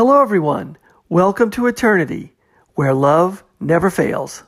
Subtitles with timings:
[0.00, 0.78] Hello, everyone.
[1.10, 2.34] Welcome to Eternity,
[2.74, 4.44] where love never fails.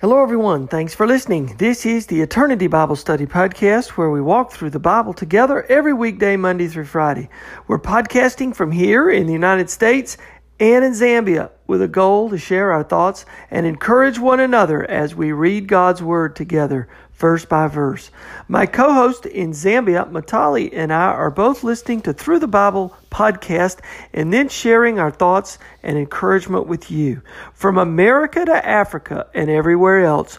[0.00, 0.68] Hello, everyone.
[0.68, 1.54] Thanks for listening.
[1.56, 5.94] This is the Eternity Bible Study Podcast, where we walk through the Bible together every
[5.94, 7.30] weekday, Monday through Friday.
[7.68, 10.18] We're podcasting from here in the United States
[10.60, 15.14] and in Zambia with a goal to share our thoughts and encourage one another as
[15.14, 18.10] we read God's Word together, verse by verse.
[18.46, 22.96] My co host in Zambia, Matali, and I are both listening to Through the Bible
[23.10, 23.78] podcast
[24.12, 27.22] and then sharing our thoughts and encouragement with you.
[27.52, 30.38] From America to Africa and everywhere else,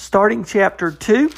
[0.00, 1.30] starting chapter 2.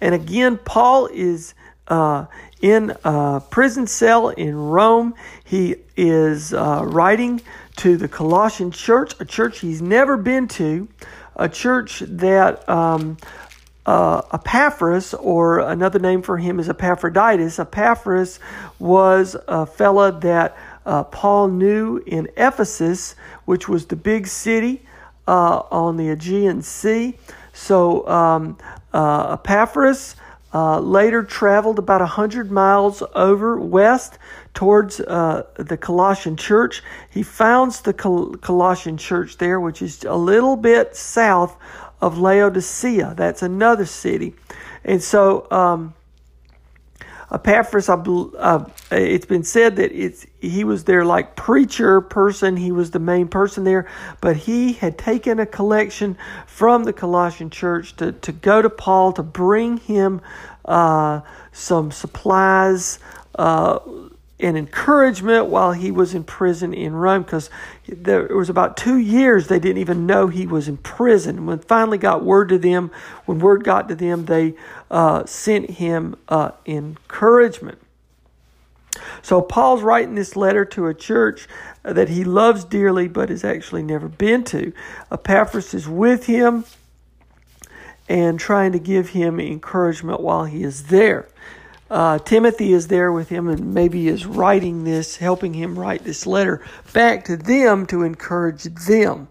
[0.00, 1.52] And again, Paul is
[1.88, 2.24] uh,
[2.62, 5.14] in a prison cell in Rome.
[5.44, 7.42] He is uh, writing
[7.76, 10.88] to the Colossian church, a church he's never been to,
[11.36, 13.18] a church that um,
[13.84, 17.58] uh, Epaphras, or another name for him is Epaphroditus.
[17.58, 18.40] Epaphras
[18.78, 24.85] was a fella that uh, Paul knew in Ephesus, which was the big city
[25.26, 27.18] uh, on the Aegean Sea.
[27.52, 28.58] So um,
[28.92, 30.16] uh, Epaphras
[30.54, 34.18] uh, later traveled about 100 miles over west
[34.54, 36.82] towards uh, the Colossian church.
[37.10, 41.56] He founds the Col- Colossian church there, which is a little bit south
[42.00, 43.14] of Laodicea.
[43.16, 44.34] That's another city.
[44.84, 45.94] And so um,
[47.32, 52.56] Epaphras, I, uh, it's been said that it's he was their like preacher person.
[52.56, 53.88] He was the main person there,
[54.20, 56.16] but he had taken a collection
[56.46, 60.20] from the Colossian church to, to go to Paul to bring him
[60.64, 61.20] uh,
[61.52, 63.00] some supplies,
[63.36, 63.80] uh,
[64.38, 67.48] and encouragement while he was in prison in Rome because
[67.88, 71.46] there was about two years they didn't even know he was in prison.
[71.46, 72.90] When finally got word to them,
[73.24, 74.54] when word got to them, they
[74.90, 77.78] uh, sent him uh, encouragement.
[79.22, 81.48] So Paul's writing this letter to a church
[81.82, 84.72] that he loves dearly but has actually never been to.
[85.10, 86.64] Epaphras is with him
[88.08, 91.28] and trying to give him encouragement while he is there.
[91.88, 96.26] Uh, Timothy is there with him and maybe is writing this, helping him write this
[96.26, 99.28] letter back to them to encourage them.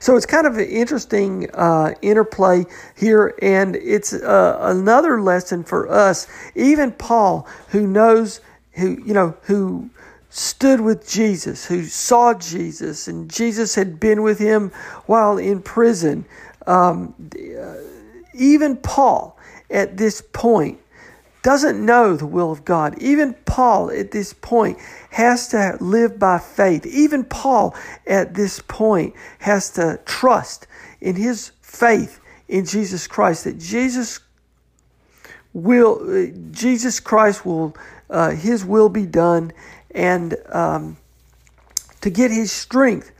[0.00, 2.64] So it's kind of an interesting uh, interplay
[2.96, 6.26] here, and it's uh, another lesson for us.
[6.54, 8.40] Even Paul, who knows,
[8.72, 9.90] who you know, who
[10.30, 14.70] stood with Jesus, who saw Jesus, and Jesus had been with him
[15.06, 16.24] while in prison.
[16.66, 17.74] Um, uh,
[18.34, 19.38] even Paul,
[19.70, 20.78] at this point,
[21.42, 23.00] doesn't know the will of God.
[23.00, 24.78] Even Paul at this point
[25.10, 26.86] has to live by faith.
[26.86, 27.74] Even Paul
[28.06, 30.66] at this point has to trust
[31.00, 34.20] in his faith in Jesus Christ that Jesus
[35.52, 37.74] will Jesus Christ will
[38.10, 39.52] uh, his will be done
[39.92, 40.96] and um,
[42.00, 43.12] to get his strength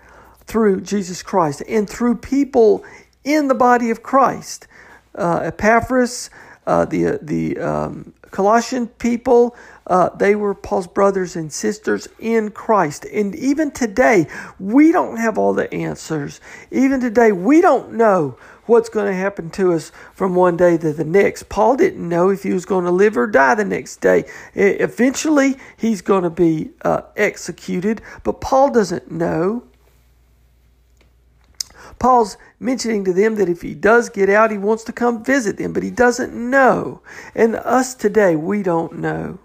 [0.47, 2.85] through Jesus Christ and through people
[3.25, 4.67] in the body of Christ.
[5.15, 6.31] Uh, Epaphras
[6.71, 9.57] uh, the the um, Colossian people,
[9.89, 13.05] uh, they were Paul's brothers and sisters in Christ.
[13.07, 14.29] And even today,
[14.61, 16.41] we don't have all the answers.
[16.71, 20.93] Even today, we don't know what's going to happen to us from one day to
[20.93, 21.49] the next.
[21.49, 24.27] Paul didn't know if he was going to live or die the next day.
[24.55, 29.65] Eventually, he's going to be uh, executed, but Paul doesn't know.
[32.01, 35.59] Paul's mentioning to them that if he does get out, he wants to come visit
[35.59, 37.03] them, but he doesn't know.
[37.35, 39.39] And us today, we don't know.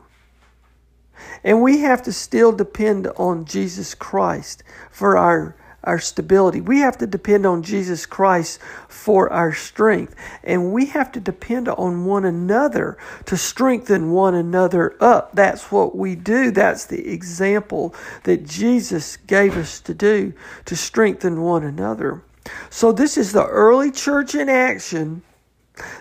[1.44, 6.62] And we have to still depend on Jesus Christ for our, our stability.
[6.62, 10.16] We have to depend on Jesus Christ for our strength.
[10.42, 15.34] And we have to depend on one another to strengthen one another up.
[15.34, 16.52] That's what we do.
[16.52, 17.94] That's the example
[18.24, 20.32] that Jesus gave us to do
[20.64, 22.24] to strengthen one another.
[22.70, 25.24] So, this is the early church in action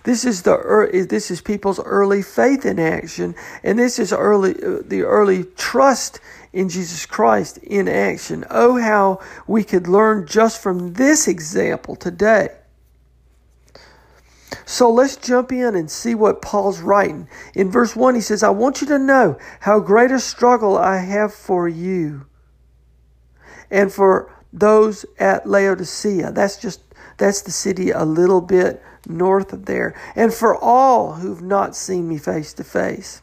[0.05, 4.81] This is the this is people's early faith in action, and this is early uh,
[4.85, 6.21] the early trust
[6.53, 8.45] in Jesus Christ in action.
[8.51, 12.51] Oh, how we could learn just from this example today.
[14.67, 17.29] So let's jump in and see what Paul's writing.
[17.55, 20.99] In verse 1, he says, I want you to know how great a struggle I
[20.99, 22.27] have for you
[23.71, 26.31] and for those at Laodicea.
[26.33, 26.81] That's just,
[27.19, 29.95] that's the city a little bit north of there.
[30.15, 33.21] And for all who've not seen me face to face.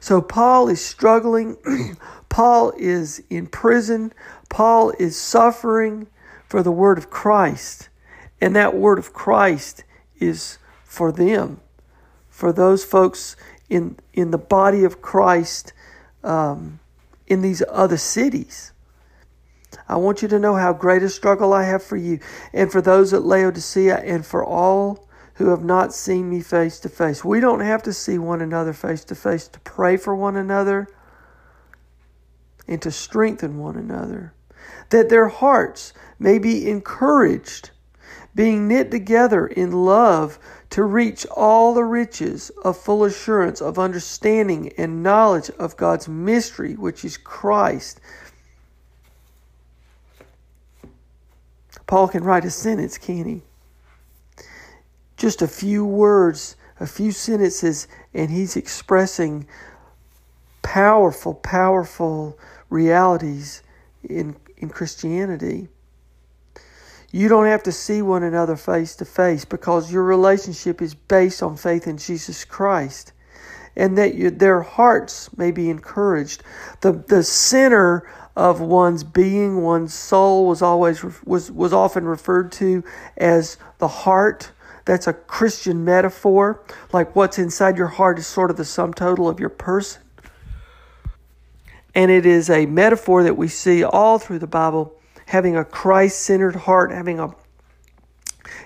[0.00, 1.56] So Paul is struggling.
[2.28, 4.12] Paul is in prison.
[4.48, 6.08] Paul is suffering
[6.48, 7.88] for the word of Christ.
[8.40, 9.84] And that word of Christ
[10.18, 11.60] is for them,
[12.28, 13.36] for those folks
[13.68, 15.72] in, in the body of Christ
[16.24, 16.80] um,
[17.26, 18.72] in these other cities.
[19.90, 22.20] I want you to know how great a struggle I have for you,
[22.52, 26.88] and for those at Laodicea, and for all who have not seen me face to
[26.88, 27.24] face.
[27.24, 30.86] We don't have to see one another face to face to pray for one another
[32.68, 34.32] and to strengthen one another,
[34.90, 37.70] that their hearts may be encouraged
[38.32, 40.38] being knit together in love
[40.70, 46.74] to reach all the riches of full assurance of understanding and knowledge of God's mystery,
[46.74, 48.00] which is Christ.
[51.90, 53.42] Paul can write a sentence, can he?
[55.16, 59.48] Just a few words, a few sentences, and he's expressing
[60.62, 62.38] powerful, powerful
[62.68, 63.64] realities
[64.08, 65.66] in, in Christianity.
[67.10, 71.42] You don't have to see one another face to face because your relationship is based
[71.42, 73.12] on faith in Jesus Christ
[73.74, 76.44] and that you, their hearts may be encouraged.
[76.82, 78.08] The, the center
[78.40, 82.82] of one's being, one's soul was always was was often referred to
[83.18, 84.52] as the heart.
[84.86, 86.64] That's a Christian metaphor.
[86.90, 90.00] Like what's inside your heart is sort of the sum total of your person.
[91.94, 94.96] And it is a metaphor that we see all through the Bible
[95.26, 97.34] having a Christ-centered heart, having a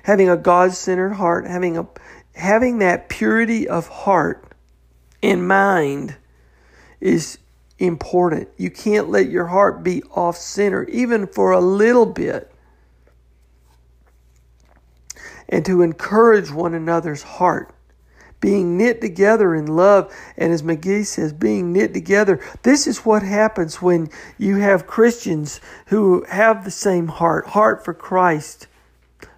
[0.04, 1.88] having a God-centered heart, having a
[2.36, 4.52] having that purity of heart
[5.20, 6.16] in mind
[7.00, 7.38] is
[7.86, 8.48] important.
[8.56, 12.50] You can't let your heart be off center even for a little bit.
[15.48, 17.74] And to encourage one another's heart
[18.44, 20.14] being knit together in love.
[20.36, 22.40] And as McGee says, being knit together.
[22.62, 27.94] This is what happens when you have Christians who have the same heart, heart for
[27.94, 28.66] Christ,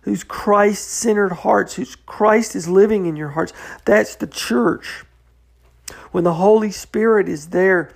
[0.00, 3.52] whose Christ centered hearts, whose Christ is living in your hearts.
[3.84, 5.04] That's the church.
[6.10, 7.94] When the Holy Spirit is there,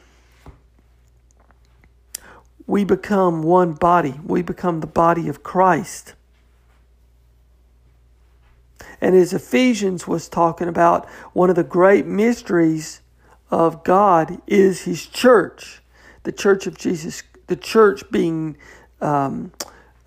[2.70, 4.14] we become one body.
[4.24, 6.14] We become the body of Christ.
[9.00, 13.00] And as Ephesians was talking about, one of the great mysteries
[13.50, 15.82] of God is His church,
[16.22, 18.56] the church of Jesus, the church being
[19.00, 19.50] um,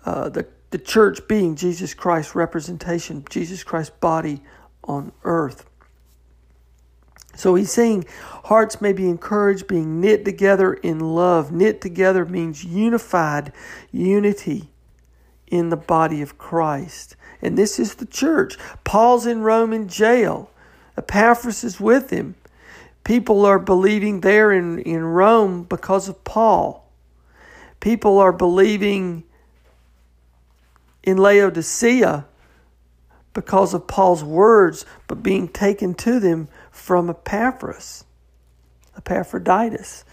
[0.06, 4.42] uh, the the church being Jesus Christ's representation, Jesus Christ's body
[4.84, 5.66] on earth.
[7.36, 8.04] So he's saying
[8.44, 11.52] hearts may be encouraged, being knit together in love.
[11.52, 13.52] Knit together means unified,
[13.90, 14.70] unity
[15.48, 17.16] in the body of Christ.
[17.42, 18.56] And this is the church.
[18.84, 20.50] Paul's in Rome in jail.
[20.96, 22.34] Epaphras is with him.
[23.04, 26.90] People are believing there in, in Rome because of Paul.
[27.80, 29.24] People are believing
[31.02, 32.24] in Laodicea
[33.34, 38.04] because of Paul's words, but being taken to them from Epaphras,
[38.96, 40.04] Epaphroditus.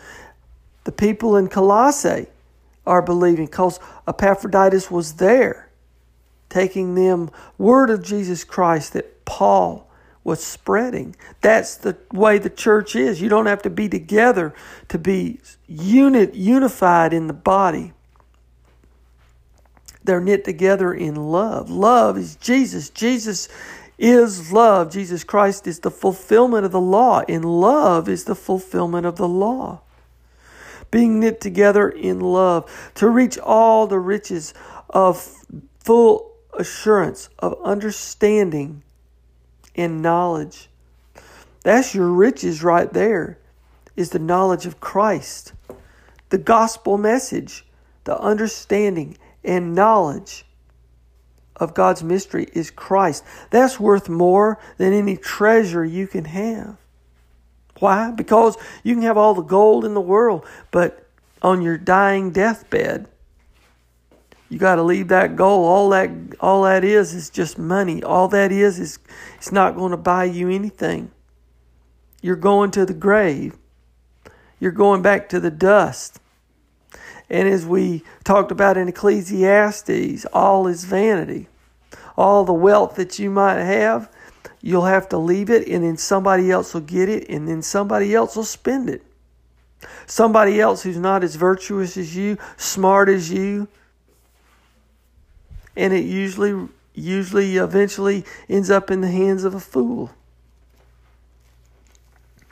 [0.84, 2.28] The people in Colossae
[2.86, 5.70] are believing because Epaphroditus was there
[6.50, 9.90] taking them word of Jesus Christ that Paul
[10.24, 11.16] was spreading.
[11.42, 13.22] That's the way the church is.
[13.22, 14.54] You don't have to be together
[14.90, 17.94] to be unit unified in the body.
[20.04, 21.70] They're knit together in love.
[21.70, 22.90] Love is Jesus.
[22.90, 23.48] Jesus
[24.02, 24.92] is love.
[24.92, 27.22] Jesus Christ is the fulfillment of the law.
[27.28, 29.82] In love is the fulfillment of the law.
[30.90, 34.54] Being knit together in love to reach all the riches
[34.90, 35.18] of
[35.80, 38.82] full assurance of understanding
[39.76, 40.70] and knowledge.
[41.64, 43.38] That's your riches right there,
[43.96, 45.54] is the knowledge of Christ,
[46.30, 47.66] the gospel message,
[48.04, 50.46] the understanding and knowledge
[51.62, 53.24] of God's mystery is Christ.
[53.52, 56.78] That's worth more than any treasure you can have.
[57.80, 58.12] Why?
[58.12, 61.08] Because you can have all the gold in the world, but
[61.42, 63.08] on your dying deathbed,
[64.50, 65.66] you got to leave that gold.
[65.66, 68.04] All that all that is is just money.
[68.04, 69.00] All that is is
[69.38, 71.10] it's not going to buy you anything.
[72.22, 73.56] You're going to the grave.
[74.60, 76.20] You're going back to the dust.
[77.30, 81.48] And as we talked about in Ecclesiastes, all is vanity.
[82.22, 84.08] All the wealth that you might have,
[84.62, 88.14] you'll have to leave it, and then somebody else will get it, and then somebody
[88.14, 89.02] else will spend it.
[90.06, 93.68] Somebody else who's not as virtuous as you, smart as you,
[95.76, 100.12] and it usually usually eventually ends up in the hands of a fool.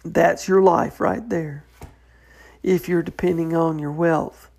[0.03, 1.65] That's your life right there.
[2.63, 4.49] If you're depending on your wealth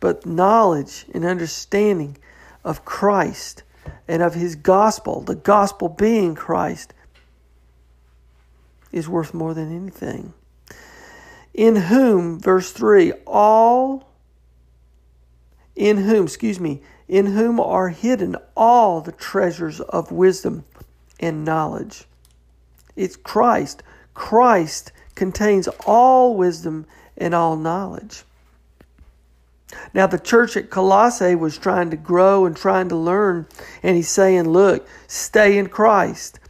[0.00, 2.16] but knowledge and understanding
[2.64, 3.62] of Christ
[4.08, 6.94] and of his gospel, the gospel being Christ,
[8.92, 10.34] is worth more than anything.
[11.54, 14.08] In whom, verse 3, all,
[15.74, 20.64] in whom, excuse me, in whom are hidden all the treasures of wisdom
[21.18, 22.04] and knowledge.
[22.96, 23.82] It's Christ.
[24.14, 28.22] Christ contains all wisdom and all knowledge.
[29.94, 33.46] Now, the church at Colossae was trying to grow and trying to learn,
[33.82, 36.40] and he's saying, Look, stay in Christ.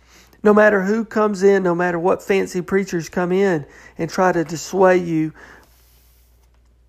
[0.43, 3.67] No matter who comes in, no matter what fancy preachers come in
[3.99, 5.33] and try to dissuade you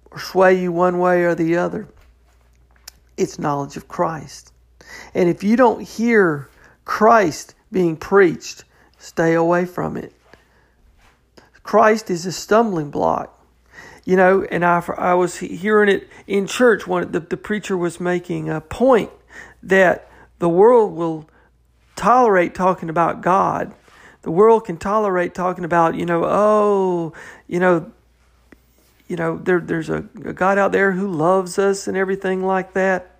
[0.09, 1.87] or sway you one way or the other,
[3.17, 4.53] it's knowledge of Christ.
[5.13, 6.49] And if you don't hear
[6.85, 8.63] Christ being preached,
[8.97, 10.13] stay away from it.
[11.63, 13.40] Christ is a stumbling block
[14.05, 17.99] you know, and I, I was hearing it in church when the, the preacher was
[17.99, 19.11] making a point
[19.63, 21.29] that the world will
[21.95, 23.73] tolerate talking about God.
[24.23, 27.13] The world can tolerate talking about, you know, oh,
[27.47, 27.91] you know,
[29.07, 32.73] you know, there, there's a, a God out there who loves us and everything like
[32.73, 33.10] that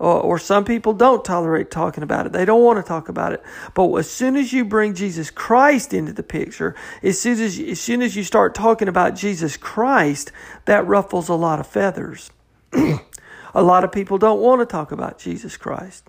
[0.00, 2.32] or, or some people don't tolerate talking about it.
[2.32, 3.42] They don't want to talk about it.
[3.74, 7.78] But as soon as you bring Jesus Christ into the picture, as soon as, as
[7.78, 10.32] soon as you start talking about Jesus Christ,
[10.64, 12.30] that ruffles a lot of feathers.
[12.72, 16.08] a lot of people don't want to talk about Jesus Christ.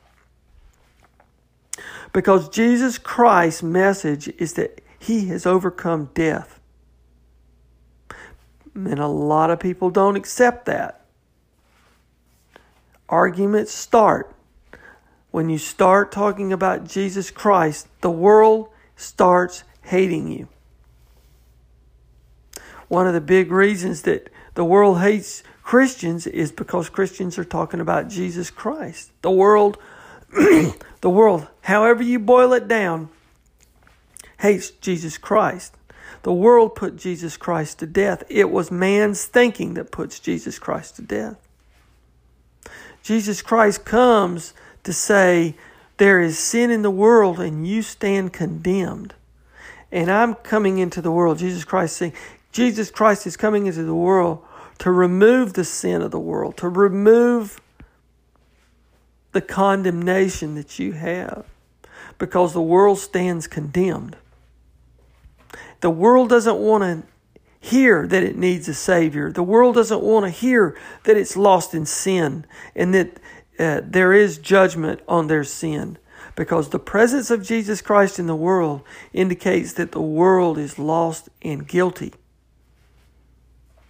[2.14, 6.62] Because Jesus Christ's message is that he has overcome death.
[8.74, 11.01] And a lot of people don't accept that
[13.12, 14.34] arguments start.
[15.30, 20.48] When you start talking about Jesus Christ, the world starts hating you.
[22.88, 27.80] One of the big reasons that the world hates Christians is because Christians are talking
[27.80, 29.12] about Jesus Christ.
[29.22, 29.78] The world,
[30.32, 30.76] the
[31.10, 33.10] world, however you boil it down,
[34.40, 35.76] hates Jesus Christ.
[36.24, 38.24] The world put Jesus Christ to death.
[38.28, 41.38] It was man's thinking that puts Jesus Christ to death.
[43.04, 44.54] Jesus Christ comes
[44.84, 45.56] to say,
[45.98, 49.14] There is sin in the world and you stand condemned.
[49.92, 51.40] And I'm coming into the world.
[51.40, 52.14] Jesus Christ saying,
[52.52, 54.44] Jesus Christ is coming into the world
[54.80, 57.62] to remove the sin of the world, to remove
[59.32, 61.46] the condemnation that you have,
[62.18, 64.18] because the world stands condemned.
[65.82, 67.11] The world doesn't want to
[67.62, 69.32] hear that it needs a Savior.
[69.32, 73.20] The world doesn't want to hear that it's lost in sin and that
[73.60, 75.98] uh, there is judgment on their sin.
[76.36, 78.82] Because the presence of Jesus Christ in the world
[79.14, 82.14] indicates that the world is lost and guilty.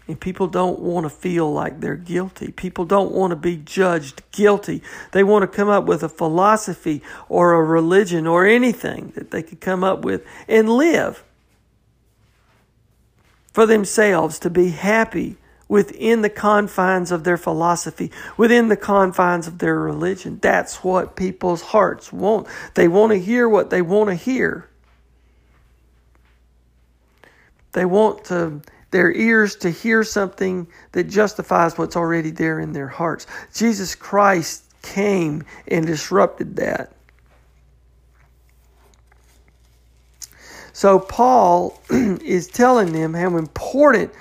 [0.07, 2.51] And people don't want to feel like they're guilty.
[2.51, 4.83] People don't want to be judged guilty.
[5.13, 9.43] They want to come up with a philosophy or a religion or anything that they
[9.43, 11.23] could come up with and live
[13.51, 19.59] for themselves to be happy within the confines of their philosophy, within the confines of
[19.59, 20.37] their religion.
[20.41, 22.47] That's what people's hearts want.
[22.73, 24.67] They want to hear what they want to hear.
[27.71, 32.89] They want to their ears to hear something that justifies what's already there in their
[32.89, 33.25] hearts.
[33.53, 36.91] Jesus Christ came and disrupted that.
[40.73, 44.11] So Paul is telling them how important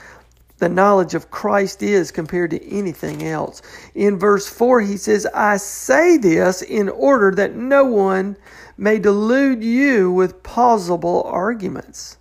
[0.58, 3.62] the knowledge of Christ is compared to anything else.
[3.94, 8.36] In verse 4, he says, I say this in order that no one
[8.76, 12.18] may delude you with plausible arguments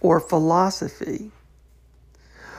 [0.00, 1.30] or philosophy.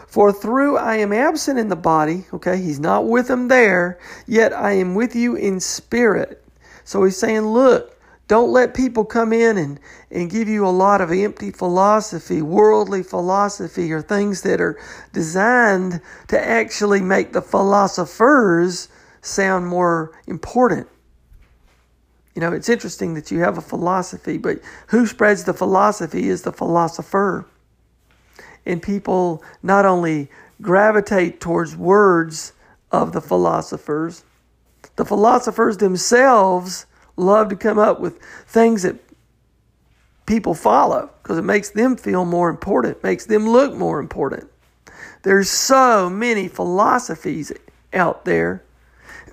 [0.07, 4.53] For through I am absent in the body, okay, he's not with them there, yet
[4.53, 6.43] I am with you in spirit.
[6.83, 11.01] So he's saying, look, Don't let people come in and, and give you a lot
[11.01, 14.79] of empty philosophy, worldly philosophy, or things that are
[15.11, 15.99] designed
[16.29, 18.87] to actually make the philosophers
[19.21, 20.87] sound more important.
[22.33, 26.41] You know, it's interesting that you have a philosophy, but who spreads the philosophy is
[26.41, 27.45] the philosopher.
[28.65, 32.53] And people not only gravitate towards words
[32.91, 34.23] of the philosophers,
[34.95, 38.95] the philosophers themselves love to come up with things that
[40.25, 44.49] people follow because it makes them feel more important, makes them look more important.
[45.23, 47.51] There's so many philosophies
[47.93, 48.63] out there.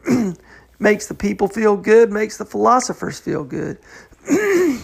[0.79, 3.79] makes the people feel good, makes the philosophers feel good.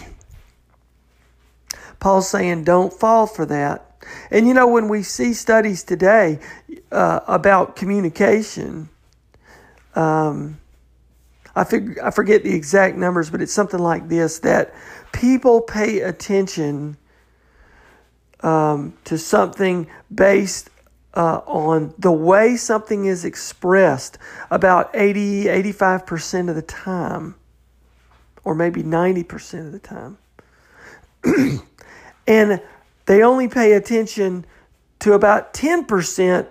[1.99, 3.83] Paul's saying, don't fall for that.
[4.29, 6.39] And you know, when we see studies today
[6.91, 8.89] uh, about communication,
[9.95, 10.59] um,
[11.57, 14.73] I, fig- I forget the exact numbers, but it's something like this that
[15.11, 16.97] people pay attention
[18.41, 20.69] um, to something based
[21.15, 24.19] uh, on the way something is expressed
[24.51, 27.33] about 80, 85% of the time,
[28.43, 30.17] or maybe 90% of the time.
[32.27, 32.61] and
[33.07, 34.45] they only pay attention
[34.99, 36.47] to about 10%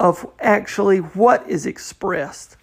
[0.00, 2.57] of actually what is expressed.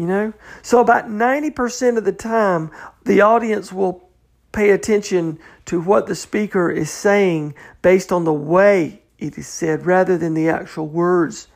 [0.00, 0.32] You know?
[0.62, 2.70] So, about 90% of the time,
[3.04, 4.08] the audience will
[4.50, 9.84] pay attention to what the speaker is saying based on the way it is said
[9.84, 11.48] rather than the actual words.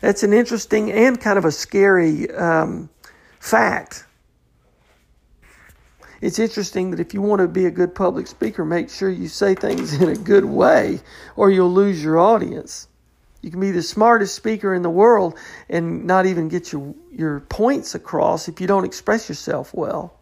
[0.00, 2.88] That's an interesting and kind of a scary um,
[3.40, 4.06] fact.
[6.20, 9.26] It's interesting that if you want to be a good public speaker, make sure you
[9.26, 11.00] say things in a good way
[11.34, 12.87] or you'll lose your audience.
[13.40, 17.40] You can be the smartest speaker in the world and not even get your, your
[17.40, 20.14] points across if you don't express yourself well.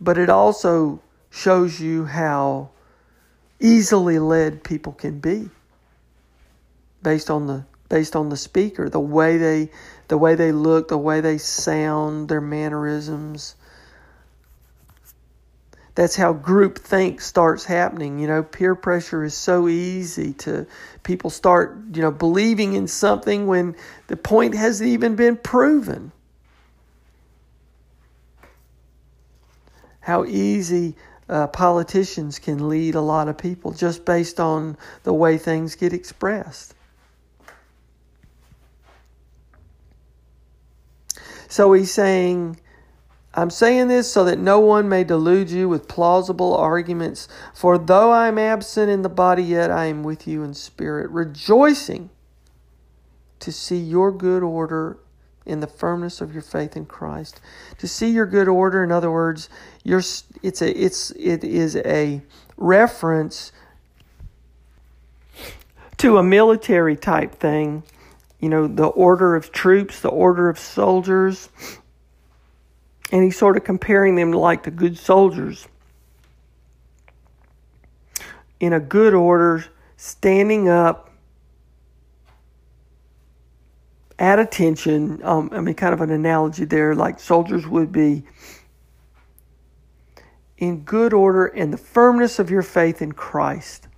[0.00, 1.00] But it also
[1.30, 2.70] shows you how
[3.58, 5.48] easily led people can be
[7.02, 9.70] based on the based on the speaker, the way they
[10.08, 13.54] the way they look, the way they sound, their mannerisms
[15.94, 18.18] that's how group think starts happening.
[18.18, 20.66] You know, peer pressure is so easy to
[21.02, 23.76] people start, you know, believing in something when
[24.06, 26.12] the point hasn't even been proven.
[30.00, 30.96] How easy
[31.28, 35.92] uh, politicians can lead a lot of people just based on the way things get
[35.92, 36.74] expressed.
[41.48, 42.58] So he's saying,
[43.34, 47.28] I'm saying this so that no one may delude you with plausible arguments.
[47.54, 51.10] For though I am absent in the body, yet I am with you in spirit,
[51.10, 52.10] rejoicing
[53.40, 54.98] to see your good order
[55.44, 57.40] in the firmness of your faith in Christ.
[57.78, 59.48] To see your good order, in other words,
[59.82, 60.00] your
[60.42, 62.22] it's a it's it is a
[62.56, 63.50] reference
[65.98, 67.82] to a military type thing.
[68.38, 71.48] You know, the order of troops, the order of soldiers,
[73.12, 75.68] and he's sort of comparing them to like the good soldiers
[78.58, 79.64] in a good order,
[79.96, 81.10] standing up
[84.18, 85.20] at attention.
[85.22, 88.24] Um, I mean, kind of an analogy there, like soldiers would be
[90.56, 93.88] in good order and the firmness of your faith in Christ.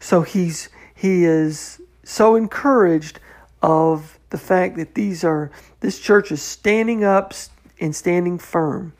[0.00, 3.20] So he's he is so encouraged
[3.62, 7.32] of the fact that these are this church is standing up
[7.78, 8.92] and standing firm.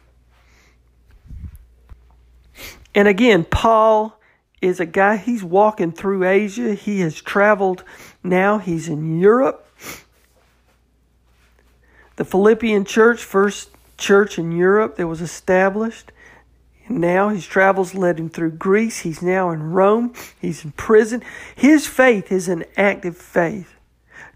[2.94, 4.16] And again, Paul
[4.62, 6.75] is a guy, he's walking through Asia.
[6.75, 7.83] He has traveled
[8.23, 9.68] now, he's in Europe.
[12.14, 16.12] The Philippian church, first church in Europe that was established.
[16.87, 19.01] And now his travels led him through Greece.
[19.01, 20.14] He's now in Rome.
[20.40, 21.25] He's in prison.
[21.57, 23.74] His faith is an active faith.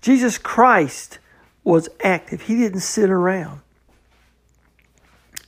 [0.00, 1.18] Jesus Christ
[1.64, 3.60] was active, he didn't sit around.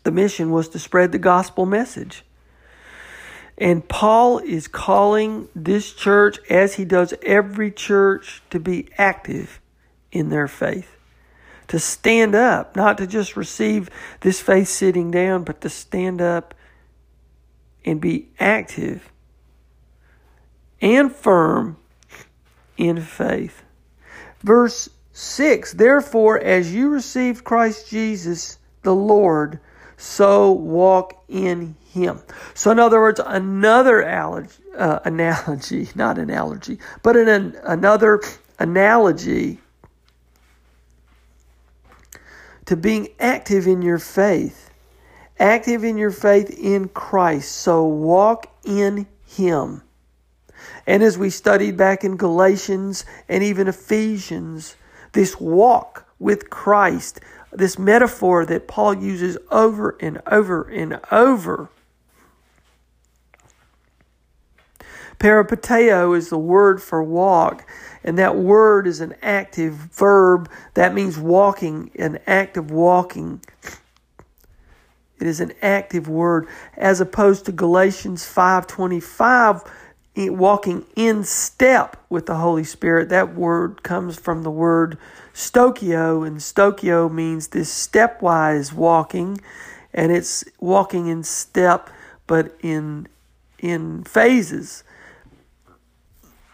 [0.02, 2.24] The mission was to spread the gospel message.
[3.58, 9.60] And Paul is calling this church, as he does every church, to be active
[10.10, 10.96] in their faith.
[11.68, 13.90] To stand up, not to just receive
[14.22, 16.54] this faith sitting down, but to stand up
[17.84, 19.12] and be active
[20.80, 21.76] and firm
[22.76, 23.62] in faith.
[24.42, 29.60] Verse 6 Therefore, as you received Christ Jesus the Lord,
[29.96, 32.20] so walk in him.
[32.54, 38.20] So, in other words, another allergy, uh, analogy, not an analogy, but an, another
[38.58, 39.58] analogy
[42.70, 44.70] to being active in your faith.
[45.40, 47.50] Active in your faith in Christ.
[47.52, 49.82] So walk in Him.
[50.86, 54.76] And as we studied back in Galatians and even Ephesians,
[55.12, 57.20] this walk with Christ,
[57.52, 61.68] this metaphor that Paul uses over and over and over.
[65.18, 67.66] Peripateo is the word for walk,
[68.02, 70.50] and that word is an active verb.
[70.74, 73.42] That means walking, an act of walking.
[75.20, 79.62] It is an active word as opposed to Galatians 5:25
[80.16, 83.08] walking in step with the Holy Spirit.
[83.08, 84.98] That word comes from the word
[85.32, 89.40] stokio and stokio means this stepwise walking
[89.94, 91.90] and it's walking in step
[92.26, 93.06] but in
[93.58, 94.84] in phases.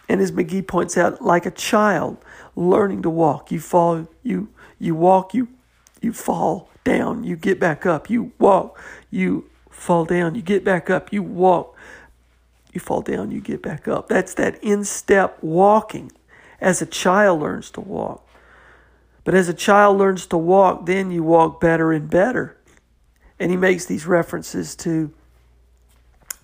[0.08, 2.18] And as McGee points out, like a child
[2.54, 5.48] learning to walk, you fall, you you walk, you
[6.00, 10.88] you fall down, you get back up, you walk, you fall down, you get back
[10.88, 11.75] up, you walk,
[12.76, 14.08] you fall down, you get back up.
[14.08, 16.12] That's that in step walking
[16.60, 18.28] as a child learns to walk.
[19.24, 22.56] But as a child learns to walk, then you walk better and better.
[23.40, 25.10] And he makes these references to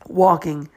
[0.08, 0.68] walking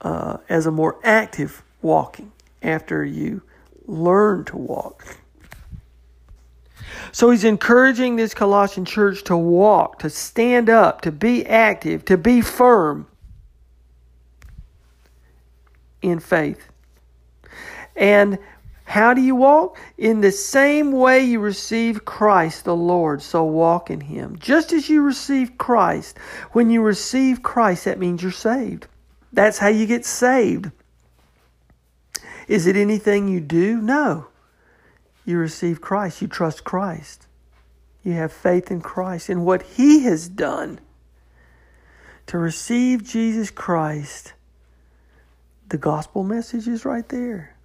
[0.00, 3.42] uh, as a more active walking after you
[3.86, 5.18] learn to walk.
[7.12, 12.16] So he's encouraging this Colossian church to walk, to stand up, to be active, to
[12.16, 13.06] be firm
[16.02, 16.68] in faith.
[17.96, 18.38] And
[18.84, 19.78] how do you walk?
[19.96, 24.36] In the same way you receive Christ the Lord, so walk in Him.
[24.38, 26.18] Just as you receive Christ,
[26.52, 28.86] when you receive Christ, that means you're saved.
[29.32, 30.70] That's how you get saved.
[32.46, 33.80] Is it anything you do?
[33.80, 34.26] No.
[35.24, 37.26] You receive Christ, you trust Christ.
[38.02, 40.80] You have faith in Christ and what He has done.
[42.26, 44.34] To receive Jesus Christ,
[45.68, 47.56] the gospel message is right there.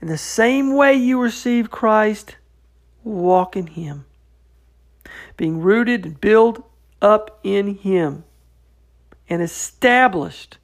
[0.00, 2.36] In the same way you receive Christ,
[3.04, 4.06] walk in Him.
[5.36, 6.68] Being rooted and built
[7.00, 8.24] up in Him
[9.28, 10.58] and established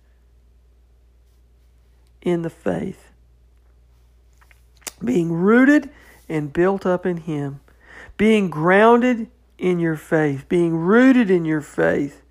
[2.22, 3.07] in the faith.
[5.04, 5.90] Being rooted
[6.28, 7.60] and built up in Him.
[8.16, 10.48] Being grounded in your faith.
[10.48, 12.22] Being rooted in your faith.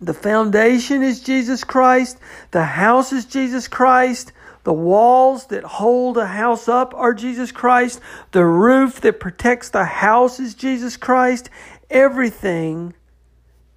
[0.00, 2.18] The foundation is Jesus Christ.
[2.50, 4.32] The house is Jesus Christ.
[4.64, 8.00] The walls that hold a house up are Jesus Christ.
[8.32, 11.50] The roof that protects the house is Jesus Christ.
[11.90, 12.94] Everything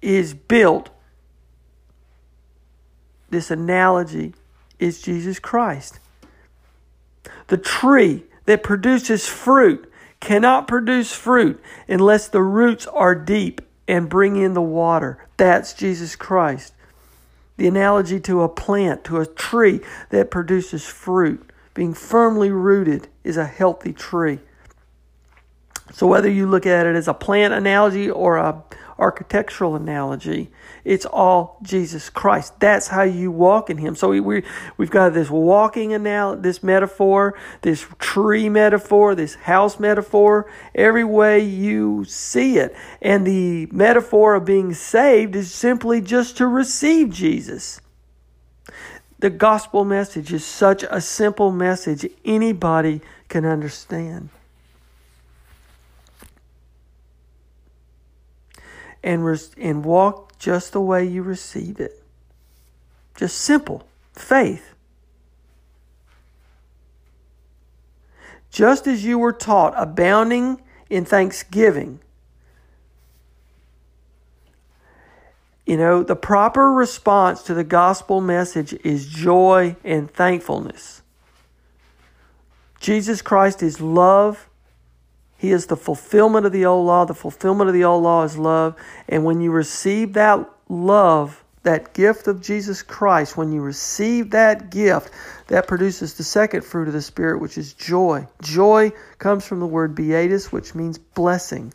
[0.02, 0.90] is built
[3.30, 4.34] this analogy
[4.78, 5.98] is Jesus Christ.
[7.48, 14.36] The tree that produces fruit cannot produce fruit unless the roots are deep and bring
[14.36, 15.18] in the water.
[15.36, 16.72] That's Jesus Christ.
[17.56, 23.36] The analogy to a plant, to a tree that produces fruit, being firmly rooted, is
[23.36, 24.40] a healthy tree.
[25.92, 28.62] So whether you look at it as a plant analogy or a
[28.98, 30.50] architectural analogy.
[30.84, 32.58] It's all Jesus Christ.
[32.60, 33.94] That's how you walk in Him.
[33.94, 34.42] So we, we
[34.76, 40.50] we've got this walking analogy, this metaphor, this tree metaphor, this house metaphor.
[40.74, 46.46] Every way you see it, and the metaphor of being saved is simply just to
[46.46, 47.80] receive Jesus.
[49.18, 54.28] The gospel message is such a simple message anybody can understand.
[59.02, 62.02] And, res- and walk just the way you receive it.
[63.16, 64.74] Just simple faith.
[68.50, 72.00] Just as you were taught, abounding in thanksgiving.
[75.66, 81.02] You know, the proper response to the gospel message is joy and thankfulness.
[82.78, 84.45] Jesus Christ is love
[85.36, 87.04] he is the fulfillment of the old law.
[87.04, 88.74] The fulfillment of the old law is love.
[89.08, 94.70] And when you receive that love, that gift of Jesus Christ, when you receive that
[94.70, 95.12] gift,
[95.48, 98.26] that produces the second fruit of the Spirit, which is joy.
[98.40, 101.74] Joy comes from the word beatus, which means blessing.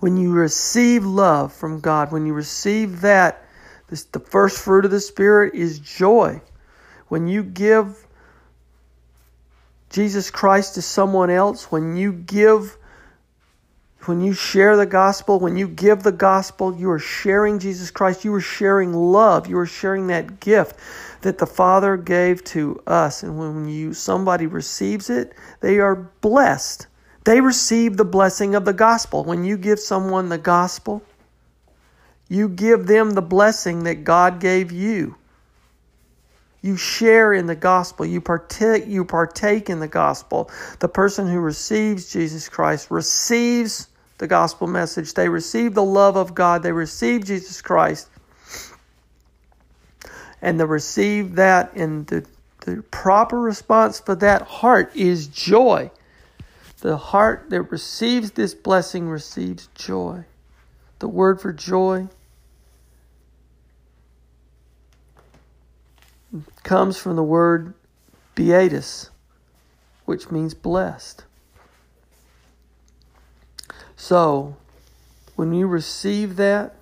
[0.00, 3.44] When you receive love from God, when you receive that,
[3.88, 6.40] this, the first fruit of the Spirit is joy.
[7.08, 8.06] When you give
[9.90, 12.76] Jesus Christ to someone else, when you give
[14.08, 18.24] when you share the gospel, when you give the gospel, you are sharing Jesus Christ.
[18.24, 19.46] You are sharing love.
[19.46, 20.80] You are sharing that gift
[21.20, 23.22] that the Father gave to us.
[23.22, 26.86] And when you somebody receives it, they are blessed.
[27.24, 29.24] They receive the blessing of the gospel.
[29.24, 31.02] When you give someone the gospel,
[32.28, 35.16] you give them the blessing that God gave you.
[36.60, 38.04] You share in the gospel.
[38.04, 40.50] You partake, you partake in the gospel.
[40.80, 45.14] The person who receives Jesus Christ receives the gospel message.
[45.14, 46.62] They receive the love of God.
[46.62, 48.08] They receive Jesus Christ.
[50.42, 52.24] And they receive that, and the,
[52.60, 55.90] the proper response for that heart is joy.
[56.80, 60.24] The heart that receives this blessing receives joy.
[61.00, 62.08] The word for joy
[66.62, 67.74] comes from the word
[68.34, 69.10] beatus,
[70.04, 71.24] which means blessed.
[73.96, 74.56] So,
[75.36, 76.74] when you receive that,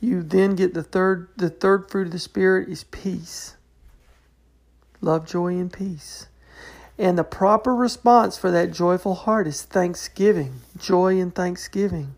[0.00, 3.56] you then get the third the third fruit of the spirit is peace.
[5.00, 6.28] Love, joy, and peace.
[6.98, 12.14] And the proper response for that joyful heart is thanksgiving, joy and thanksgiving.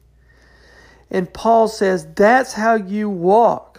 [1.11, 3.76] And Paul says that's how you walk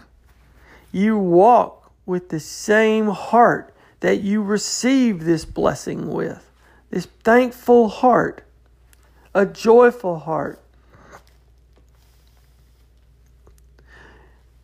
[0.92, 6.50] you walk with the same heart that you receive this blessing with.
[6.90, 8.44] This thankful heart,
[9.34, 10.60] a joyful heart.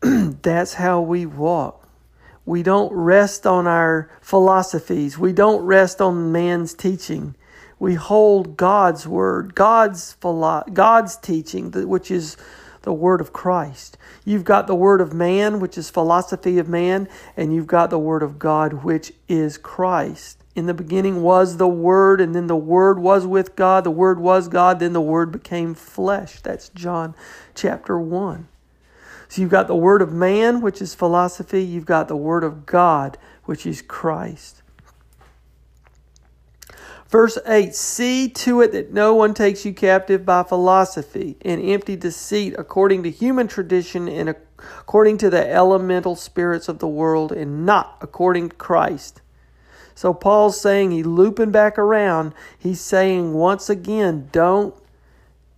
[0.00, 1.88] That's how we walk.
[2.46, 5.18] We don't rest on our philosophies.
[5.18, 7.34] We don't rest on man's teaching.
[7.78, 12.36] We hold God's word, God's philo- God's teaching, which is
[12.84, 13.98] the word of Christ.
[14.24, 17.98] You've got the word of man, which is philosophy of man, and you've got the
[17.98, 20.38] word of God, which is Christ.
[20.54, 23.82] In the beginning was the Word, and then the Word was with God.
[23.82, 26.40] The Word was God, then the Word became flesh.
[26.40, 27.14] That's John
[27.54, 28.46] chapter 1.
[29.28, 31.64] So you've got the Word of man, which is philosophy.
[31.64, 34.62] You've got the Word of God, which is Christ.
[37.14, 41.94] Verse 8 See to it that no one takes you captive by philosophy and empty
[41.94, 47.64] deceit according to human tradition and according to the elemental spirits of the world and
[47.64, 49.20] not according to Christ.
[49.94, 54.74] So Paul's saying, he looping back around, he's saying once again, don't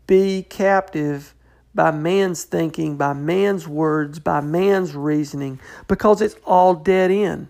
[0.06, 1.34] be captive
[1.74, 7.48] by man's thinking, by man's words, by man's reasoning, because it's all dead end.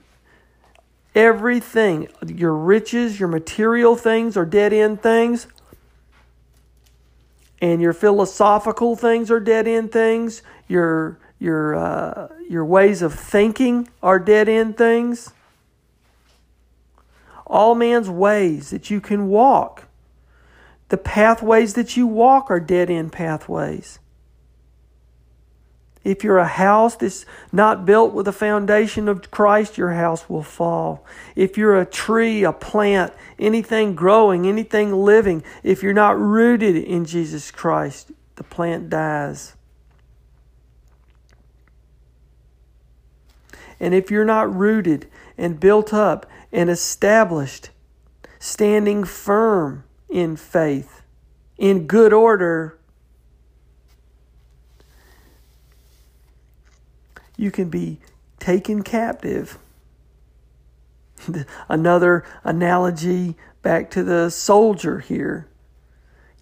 [1.16, 5.46] Everything, your riches, your material things are dead end things.
[7.62, 10.42] And your philosophical things are dead end things.
[10.68, 15.32] Your your uh, your ways of thinking are dead end things.
[17.46, 19.84] All man's ways that you can walk,
[20.90, 24.00] the pathways that you walk are dead end pathways.
[26.06, 30.44] If you're a house that's not built with the foundation of Christ, your house will
[30.44, 31.04] fall.
[31.34, 37.06] If you're a tree, a plant, anything growing, anything living, if you're not rooted in
[37.06, 39.56] Jesus Christ, the plant dies.
[43.80, 47.70] And if you're not rooted and built up and established,
[48.38, 51.02] standing firm in faith,
[51.58, 52.75] in good order,
[57.36, 58.00] you can be
[58.38, 59.58] taken captive.
[61.68, 65.48] Another analogy back to the soldier here.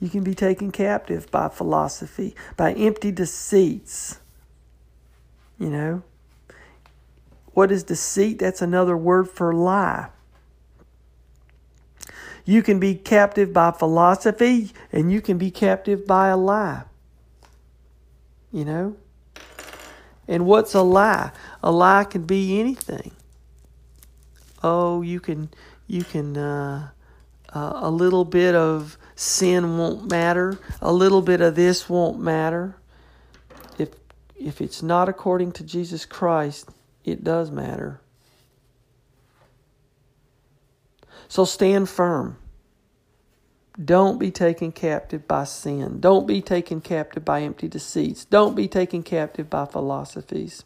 [0.00, 4.18] You can be taken captive by philosophy, by empty deceits.
[5.58, 6.02] You know?
[7.52, 8.40] What is deceit?
[8.40, 10.08] That's another word for lie.
[12.44, 16.82] You can be captive by philosophy, and you can be captive by a lie.
[18.52, 18.96] You know?
[20.26, 21.32] And what's a lie?
[21.62, 23.12] A lie can be anything.
[24.62, 25.50] Oh, you can
[25.86, 26.88] you can uh,
[27.52, 30.58] uh, a little bit of sin won't matter.
[30.80, 32.76] A little bit of this won't matter.
[33.78, 33.90] If
[34.36, 36.68] if it's not according to Jesus Christ,
[37.04, 38.00] it does matter.
[41.28, 42.38] So stand firm.
[43.82, 45.98] Don't be taken captive by sin.
[45.98, 48.24] Don't be taken captive by empty deceits.
[48.24, 50.62] Don't be taken captive by philosophies.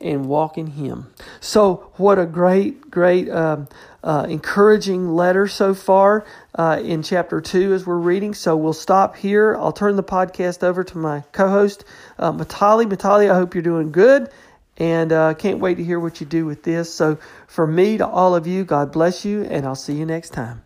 [0.00, 1.14] And walk in Him.
[1.40, 3.68] So, what a great, great, um,
[4.02, 6.24] uh, encouraging letter so far
[6.56, 8.34] uh, in chapter 2 as we're reading.
[8.34, 9.54] So, we'll stop here.
[9.54, 11.84] I'll turn the podcast over to my co host,
[12.18, 12.84] uh, Matali.
[12.84, 14.28] Matali, I hope you're doing good
[14.76, 16.92] and uh, can't wait to hear what you do with this.
[16.92, 20.30] So, from me to all of you, God bless you, and I'll see you next
[20.30, 20.62] time.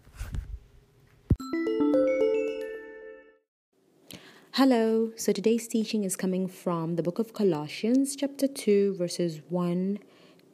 [4.57, 9.99] Hello, so today's teaching is coming from the book of Colossians, chapter 2, verses 1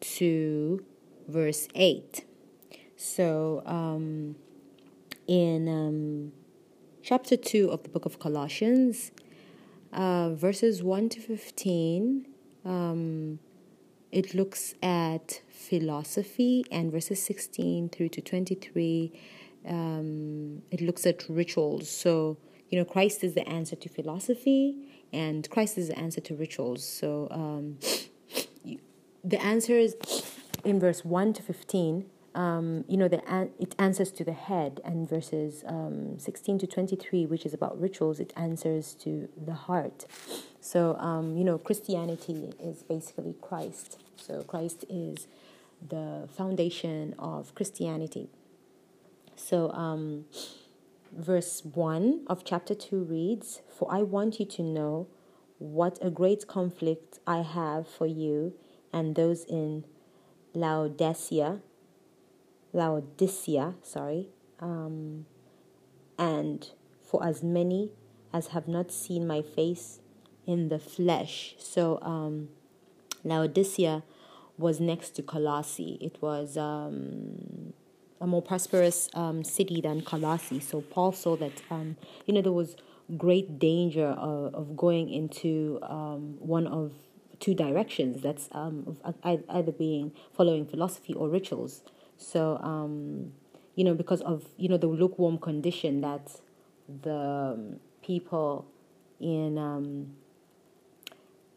[0.01, 0.85] to
[1.29, 2.25] verse 8.
[2.97, 4.35] So, um,
[5.29, 6.33] in um,
[7.05, 9.12] chapter 2 of the book of Colossians,
[9.93, 12.27] uh, verses 1 to 15,
[12.65, 13.38] um,
[14.11, 19.12] it looks at philosophy, and verses 16 through to 23,
[19.69, 21.88] um, it looks at rituals.
[21.88, 22.37] So,
[22.73, 24.75] you know, Christ is the answer to philosophy,
[25.13, 26.83] and Christ is the answer to rituals.
[26.83, 27.79] So, um,
[29.23, 29.95] the answer is
[30.65, 32.07] in verse 1 to 15.
[32.35, 36.67] Um, you know, the an- it answers to the head, and verses um, 16 to
[36.67, 40.07] 23, which is about rituals, it answers to the heart.
[40.63, 44.01] So, um, you know, Christianity is basically Christ.
[44.17, 45.29] So, Christ is
[45.87, 48.31] the foundation of Christianity.
[49.37, 50.25] So, um,
[51.16, 55.09] verse 1 of chapter 2 reads For I want you to know
[55.59, 58.55] what a great conflict I have for you
[58.92, 59.85] and those in
[60.55, 61.61] Laodicea,
[62.72, 64.29] Laodicea, sorry,
[64.61, 65.27] um,
[66.18, 66.68] and
[67.03, 67.92] for as many
[68.33, 70.01] as have not seen my face
[70.46, 71.55] in the flesh.
[71.59, 72.48] So, um,
[73.25, 74.03] Laodicea
[74.59, 75.98] was next to Colossae.
[76.01, 77.72] It was um,
[78.23, 80.61] a more prosperous um, city than Colossae.
[80.61, 82.77] So Paul saw that um, you know there was
[83.19, 86.93] great danger of, of going into um, one of
[87.41, 88.23] two directions.
[88.23, 91.83] That's um, either being following philosophy or rituals.
[92.17, 93.33] So um,
[93.75, 96.41] you know because of you know the lukewarm condition that
[96.89, 98.67] the people
[99.21, 100.15] in um,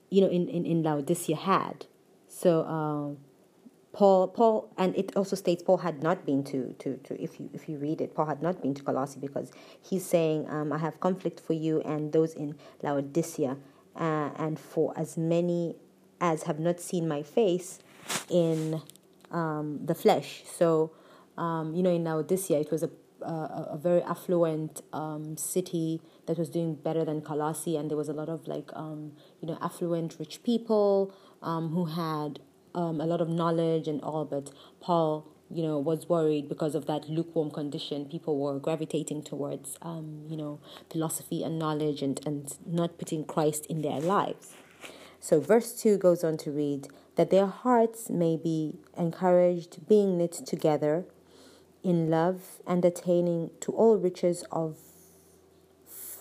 [0.09, 1.85] you know in, in, in Laodicea had.
[2.27, 3.24] So uh,
[3.95, 7.49] Paul, Paul, and it also states Paul had not been to, to, to if you
[7.53, 10.79] if you read it, Paul had not been to Colossae because he's saying, um, I
[10.79, 13.55] have conflict for you and those in Laodicea,
[13.95, 15.77] uh, and for as many
[16.19, 17.79] as have not seen my face
[18.29, 18.81] in
[19.31, 20.43] um, the flesh.
[20.45, 20.91] So,
[21.37, 22.89] um, you know, in Laodicea, it was a
[23.21, 28.09] a, a very affluent um, city that was doing better than Colossae, and there was
[28.09, 32.39] a lot of like um, you know affluent rich people um, who had
[32.75, 36.85] um, a lot of knowledge and all, but Paul, you know, was worried because of
[36.87, 38.05] that lukewarm condition.
[38.05, 40.59] People were gravitating towards, um, you know,
[40.91, 44.53] philosophy and knowledge and, and not putting Christ in their lives.
[45.19, 50.33] So, verse 2 goes on to read that their hearts may be encouraged, being knit
[50.33, 51.05] together
[51.83, 54.77] in love and attaining to all riches of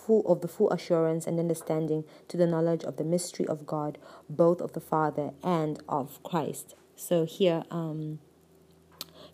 [0.07, 3.99] full of the full assurance and understanding to the knowledge of the mystery of God,
[4.29, 6.75] both of the Father and of Christ.
[6.97, 8.19] So here, um,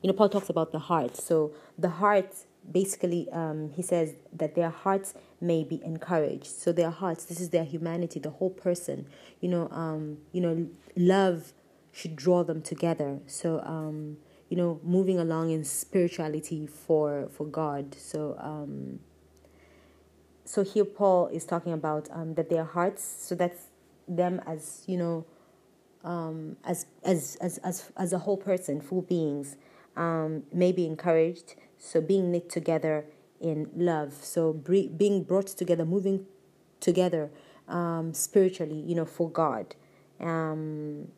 [0.03, 1.17] you know, Paul talks about the heart.
[1.17, 2.35] So the heart,
[2.71, 6.47] basically, um, he says that their hearts may be encouraged.
[6.47, 9.07] So their hearts, this is their humanity, the whole person.
[9.41, 11.53] You know, um, you know, love
[11.93, 13.19] should draw them together.
[13.27, 17.95] So, um, you know, moving along in spirituality for for God.
[17.95, 19.01] So, um,
[20.51, 23.69] so here Paul is talking about um, that their hearts, so that's
[24.09, 25.25] them as you know,
[26.03, 29.55] um, as, as as as as a whole person, full beings,
[29.97, 31.55] um, may be encouraged.
[31.79, 33.05] So being knit together
[33.41, 36.27] in love, so bre- being brought together, moving
[36.81, 37.31] together
[37.69, 39.77] um, spiritually, you know, for God,
[40.19, 41.13] um,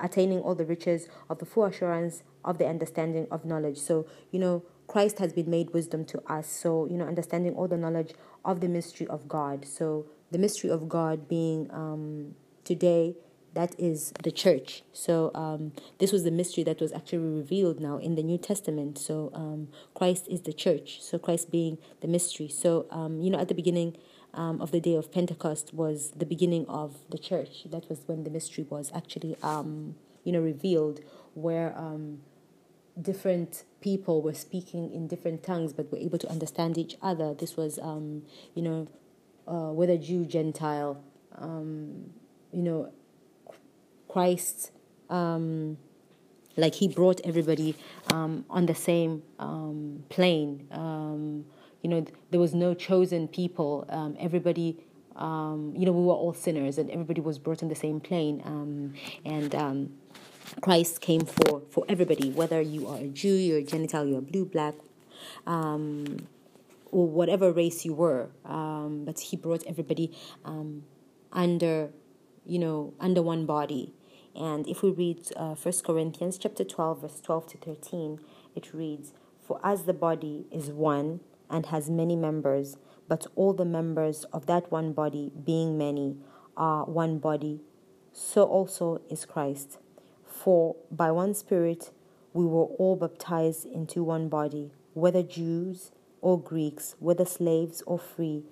[0.00, 3.78] attaining all the riches of the full assurance of the understanding of knowledge.
[3.78, 6.46] So you know, Christ has been made wisdom to us.
[6.48, 8.12] So you know, understanding all the knowledge
[8.44, 9.66] of the mystery of God.
[9.66, 13.16] So, the mystery of God being um, today,
[13.54, 14.82] that is the church.
[14.92, 18.98] So, um, this was the mystery that was actually revealed now in the New Testament.
[18.98, 21.00] So, um, Christ is the church.
[21.02, 22.48] So, Christ being the mystery.
[22.48, 23.96] So, um, you know, at the beginning,
[24.34, 27.64] um, of the day of Pentecost was the beginning of the church.
[27.70, 31.00] That was when the mystery was actually, um, you know, revealed,
[31.34, 32.20] where um,
[33.00, 37.34] different people were speaking in different tongues but were able to understand each other.
[37.34, 38.22] This was, um,
[38.54, 38.88] you know,
[39.46, 41.02] uh, whether Jew, Gentile,
[41.36, 42.10] um,
[42.52, 42.92] you know,
[44.08, 44.72] Christ,
[45.10, 45.78] um,
[46.56, 47.74] like he brought everybody
[48.12, 50.68] um, on the same um, plane.
[50.70, 51.46] Um,
[51.82, 53.86] you know, there was no chosen people.
[53.88, 54.76] Um, everybody,
[55.16, 58.42] um, you know, we were all sinners, and everybody was brought on the same plane.
[58.44, 59.92] Um, and um,
[60.60, 64.44] Christ came for for everybody, whether you are a Jew, you're a Gentile, you're blue,
[64.44, 64.74] black,
[65.46, 66.26] um,
[66.90, 68.28] or whatever race you were.
[68.44, 70.84] Um, but He brought everybody um,
[71.32, 71.90] under,
[72.44, 73.94] you know, under one body.
[74.34, 78.20] And if we read uh, Corinthians chapter 12, verse 12 to 13,
[78.54, 79.12] it reads,
[79.46, 82.76] For as the body is one and has many members,
[83.08, 86.16] but all the members of that one body, being many,
[86.56, 87.60] are one body,
[88.12, 89.78] so also is Christ.
[90.42, 91.90] For by one Spirit
[92.32, 98.42] we were all baptized into one body, whether Jews or Greeks, whether slaves or free,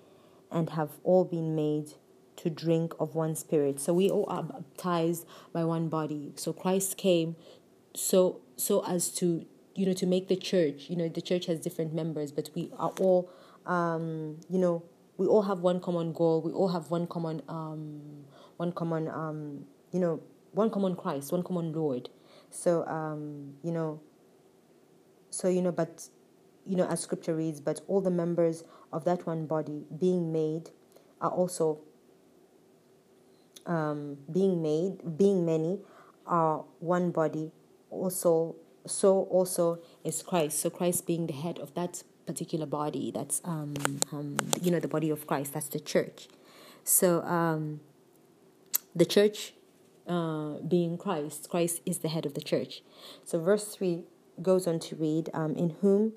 [0.53, 1.95] and have all been made
[2.36, 3.80] to drink of one Spirit.
[3.80, 6.32] So we all are baptized by one body.
[6.36, 7.34] So Christ came
[7.95, 11.59] so so as to you know to make the church you know the church has
[11.59, 13.28] different members but we are all
[13.66, 14.82] um you know
[15.16, 18.24] we all have one common goal we all have one common um
[18.59, 20.20] one common um you know
[20.53, 22.09] one common christ one common lord
[22.51, 24.01] so um you know
[25.30, 26.09] so you know but
[26.66, 30.70] you know as scripture reads but all the members of that one body being made
[31.20, 31.80] are also
[33.66, 35.78] um being made being many
[36.26, 37.51] are one body
[37.90, 40.61] also so also is Christ.
[40.61, 43.74] So Christ being the head of that particular body, that's um,
[44.12, 46.28] um you know the body of Christ, that's the church.
[46.84, 47.80] So um,
[48.94, 49.53] the church
[50.11, 52.83] uh, being Christ, Christ is the head of the church.
[53.25, 54.05] So verse three
[54.43, 56.13] goes on to read, um, in whom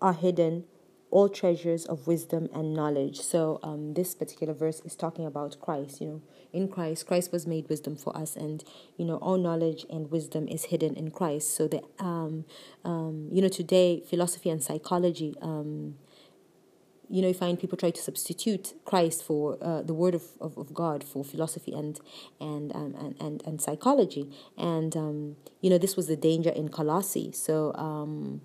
[0.00, 0.64] are hidden
[1.12, 3.20] all treasures of wisdom and knowledge.
[3.20, 6.00] So um, this particular verse is talking about Christ.
[6.00, 8.64] You know, in Christ, Christ was made wisdom for us, and
[8.96, 11.54] you know, all knowledge and wisdom is hidden in Christ.
[11.54, 12.46] So that um,
[12.84, 15.36] um, you know, today philosophy and psychology.
[15.42, 15.96] Um,
[17.12, 20.72] you know, find people try to substitute Christ for uh, the word of, of, of,
[20.72, 22.00] God for philosophy and
[22.40, 26.70] and um, and, and, and psychology, and um, you know this was the danger in
[26.70, 27.30] Colossae.
[27.32, 28.40] So um,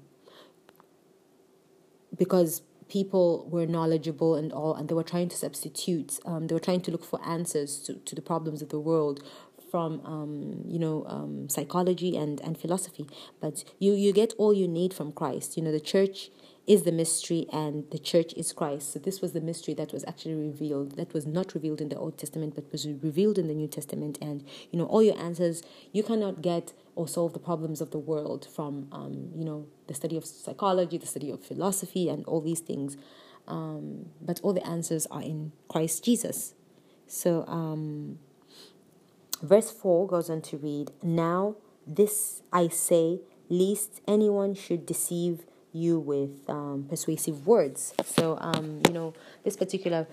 [2.18, 6.59] because people were knowledgeable and all, and they were trying to substitute, um, they were
[6.59, 9.24] trying to look for answers to, to the problems of the world
[9.72, 13.07] from um, you know um, psychology and, and philosophy.
[13.39, 15.55] But you you get all you need from christ.
[15.55, 16.32] You know the church
[16.68, 18.91] is the mystery and the church is Christ.
[18.91, 21.97] So this was the mystery that was actually revealed, that was not revealed in the
[21.97, 24.18] Old Testament, but was revealed in the New Testament.
[24.22, 25.63] And you know, all your answers
[25.93, 29.93] you cannot get or solve the problems of the world from um, you know the
[29.93, 32.97] study of psychology, the study of philosophy, and all these things.
[33.47, 36.53] Um, but all the answers are in Christ Jesus.
[37.07, 38.20] So um,
[39.41, 41.55] verse four goes on to read, "Now
[41.86, 45.45] this I say, lest anyone should deceive."
[45.78, 47.93] You with um, persuasive words.
[48.05, 49.13] So, um, you know,
[49.43, 50.07] this particular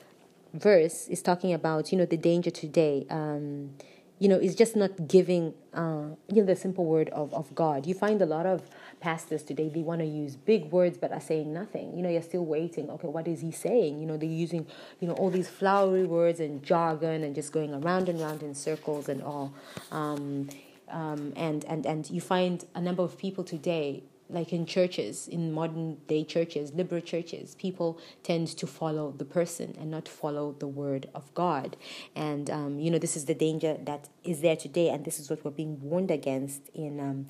[0.53, 3.07] verse is talking about, you know, the danger today.
[3.11, 3.75] Um,
[4.21, 7.85] you know, it's just not giving, uh, you know, the simple word of, of God.
[7.85, 8.62] You find a lot of
[9.01, 11.97] pastors today, they want to use big words but are saying nothing.
[11.97, 12.89] You know, you're still waiting.
[12.91, 14.01] Okay, what is he saying?
[14.01, 14.67] You know, they're using,
[15.01, 18.55] you know, all these flowery words and jargon and just going around and around in
[18.55, 19.53] circles and all.
[19.91, 20.49] Um,
[20.89, 25.53] um, and, and, and you find a number of people today like in churches, in
[25.53, 30.66] modern day churches, liberal churches, people tend to follow the person and not follow the
[30.66, 31.77] word of God.
[32.16, 34.89] And, um, you know, this is the danger that is there today.
[34.89, 37.29] And this is what we're being warned against in um,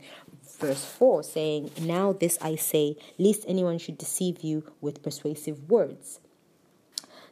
[0.59, 6.21] verse 4, saying, Now this I say, lest anyone should deceive you with persuasive words.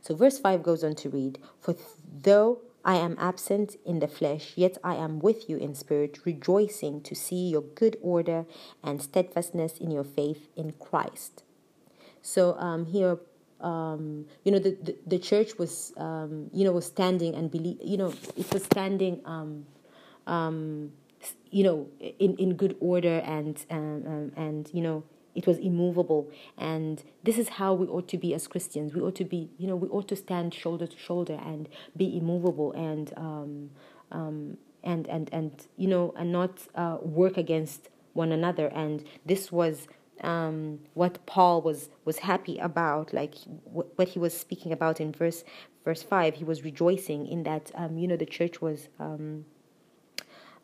[0.01, 1.77] So verse 5 goes on to read, For
[2.23, 7.01] though I am absent in the flesh, yet I am with you in spirit, rejoicing
[7.03, 8.45] to see your good order
[8.83, 11.45] and steadfastness in your faith in Christ.
[12.23, 13.19] So um, here,
[13.61, 17.79] um, you know, the, the, the church was, um, you know, was standing and believe,
[17.83, 19.67] you know, it was standing, um,
[20.27, 20.93] um,
[21.51, 25.05] you know, in, in good order and, um, and, you know,
[25.35, 26.31] it was immovable.
[26.59, 28.95] And this is how we ought to be as christians.
[28.95, 32.17] We ought to be you know we ought to stand shoulder to shoulder and be
[32.17, 33.71] immovable and um,
[34.11, 38.69] um, and and and you know and not uh, work against one another.
[38.69, 39.89] And this was
[40.23, 45.45] um, what Paul was was happy about, like what he was speaking about in verse
[45.85, 46.35] verse five.
[46.37, 49.45] He was rejoicing in that um, you know the church was um,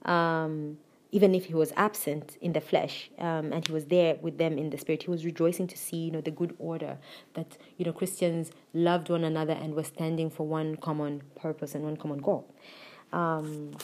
[0.04, 0.78] um,
[1.10, 4.58] even if he was absent in the flesh um, and he was there with them
[4.58, 6.98] in the spirit he was rejoicing to see you know the good order
[7.34, 11.84] that you know christians loved one another and were standing for one common purpose and
[11.84, 12.46] one common goal.
[13.12, 13.76] Um,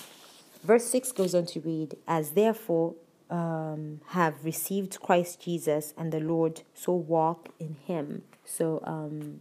[0.62, 2.95] verse 6 goes on to read as therefore
[3.31, 8.22] um, have received christ jesus and the lord so walk in him.
[8.45, 9.41] So um,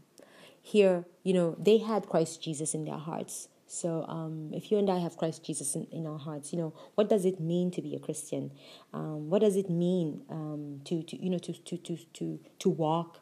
[0.61, 4.87] here you know they had christ jesus in their hearts so, um, if you and
[4.87, 7.81] I have Christ Jesus in, in, our hearts, you know, what does it mean to
[7.81, 8.51] be a Christian?
[8.93, 12.69] Um, what does it mean um, to, to, you know, to, to, to, to, to
[12.69, 13.19] walk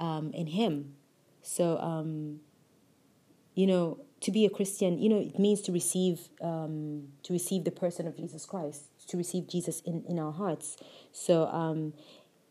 [0.00, 0.96] um, in Him?
[1.40, 2.40] So, um,
[3.54, 7.62] you know, to be a Christian, you know, it means to receive, um, to receive
[7.62, 10.78] the person of Jesus Christ, to receive Jesus in, in our hearts.
[11.12, 11.92] So,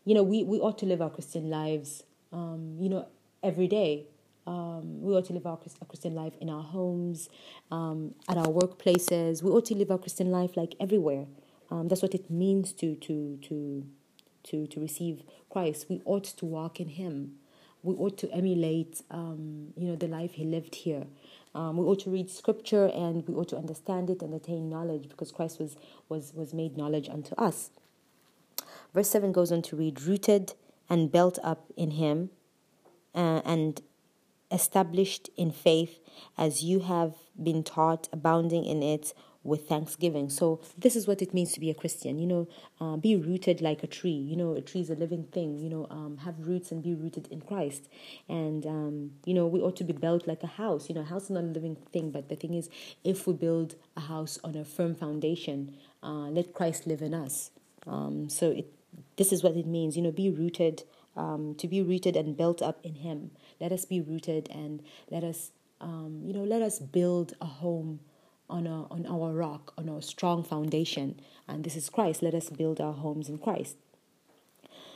[0.06, 3.08] you know, we, we ought to live our Christian lives you know,
[3.42, 4.06] every day.
[4.46, 7.28] Um, we ought to live our a Christian life in our homes,
[7.70, 9.42] um, at our workplaces.
[9.42, 11.26] We ought to live our Christian life like everywhere.
[11.70, 13.86] Um, that's what it means to to to
[14.44, 15.86] to to receive Christ.
[15.88, 17.38] We ought to walk in Him.
[17.84, 21.06] We ought to emulate, um, you know, the life He lived here.
[21.54, 25.08] Um, we ought to read Scripture and we ought to understand it and attain knowledge
[25.08, 25.76] because Christ was
[26.08, 27.70] was was made knowledge unto us.
[28.92, 30.54] Verse seven goes on to read, rooted
[30.90, 32.30] and built up in Him,
[33.14, 33.80] uh, and
[34.52, 35.98] established in faith
[36.36, 40.30] as you have been taught, abounding in it with thanksgiving.
[40.30, 42.18] So this is what it means to be a Christian.
[42.18, 42.48] You know,
[42.80, 44.10] uh, be rooted like a tree.
[44.10, 45.58] You know, a tree is a living thing.
[45.58, 47.88] You know, um, have roots and be rooted in Christ.
[48.28, 50.88] And um, you know, we ought to be built like a house.
[50.88, 52.68] You know, a house is not a living thing, but the thing is,
[53.02, 57.50] if we build a house on a firm foundation, uh, let Christ live in us.
[57.86, 58.72] Um, so it,
[59.16, 59.96] this is what it means.
[59.96, 60.84] You know, be rooted.
[61.14, 63.32] Um, to be rooted and built up in Him.
[63.60, 68.00] Let us be rooted and let us, um, you know, let us build a home
[68.48, 71.20] on, a, on our rock, on our strong foundation.
[71.46, 72.22] And this is Christ.
[72.22, 73.76] Let us build our homes in Christ.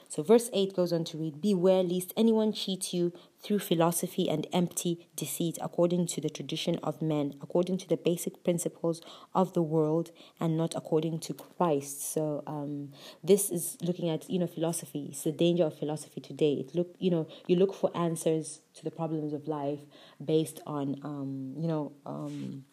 [0.09, 4.46] So, verse 8 goes on to read Beware lest anyone cheat you through philosophy and
[4.52, 9.00] empty deceit, according to the tradition of men, according to the basic principles
[9.34, 12.12] of the world, and not according to Christ.
[12.12, 12.92] So, um,
[13.22, 15.09] this is looking at you know philosophy.
[15.11, 16.54] It's the danger of philosophy today.
[16.54, 19.80] It look you know you look for answers to the problems of life
[20.24, 21.92] based on um, you know.
[22.04, 22.64] Um,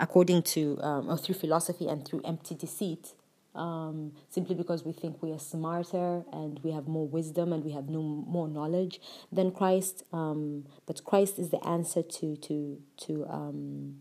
[0.00, 3.12] according to um, or through philosophy and through empty deceit
[3.56, 7.72] um, simply because we think we are smarter and we have more wisdom and we
[7.72, 9.00] have no more knowledge
[9.32, 10.04] than Christ.
[10.12, 13.96] Um, but Christ is the answer to to to um,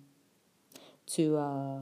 [1.08, 1.80] to uh,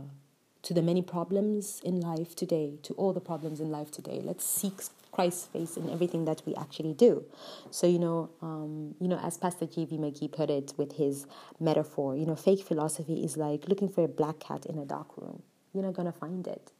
[0.64, 4.22] to the many problems in life today, to all the problems in life today.
[4.24, 7.26] Let's seek Christ's face in everything that we actually do.
[7.70, 9.98] So you know, um, you know, as Pastor J.V.
[9.98, 11.28] McGee put it with his
[11.60, 15.18] metaphor, you know, fake philosophy is like looking for a black cat in a dark
[15.18, 15.44] room.
[15.74, 16.72] You're not gonna find it.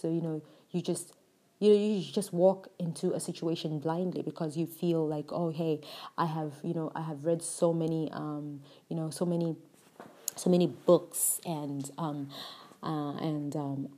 [0.00, 1.14] So you know, you just
[1.60, 5.82] you know, you just walk into a situation blindly because you feel like, oh, hey,
[6.16, 9.56] I have, you know, I have read so many, um, you know, so many,
[10.36, 12.30] so many books and um,
[12.82, 13.88] uh, and um,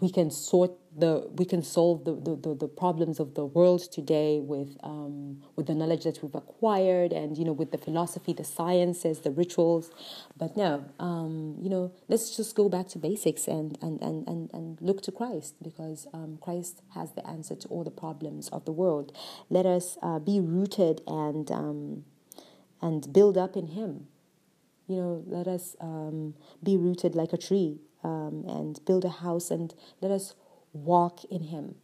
[0.00, 4.38] we can sort the we can solve the, the, the, problems of the world today
[4.40, 8.44] with um, with the knowledge that we've acquired and you know with the philosophy the
[8.44, 9.90] sciences the rituals.
[10.36, 14.50] But no um, you know let's just go back to basics and and, and, and,
[14.52, 18.64] and look to Christ because um, Christ has the answer to all the problems of
[18.64, 19.16] the world.
[19.50, 22.04] Let us uh, be rooted and um,
[22.80, 24.06] and build up in him.
[24.86, 29.50] You know let us um, be rooted like a tree um, and build a house
[29.50, 30.34] and let us
[30.72, 31.76] walk in Him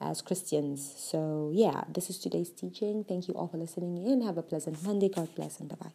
[0.00, 0.94] as Christians.
[0.96, 3.04] So, yeah, this is today's teaching.
[3.04, 4.22] Thank you all for listening in.
[4.22, 5.08] Have a pleasant Monday.
[5.08, 5.92] God bless and bye bye.